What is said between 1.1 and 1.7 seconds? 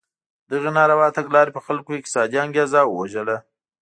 تګلارې په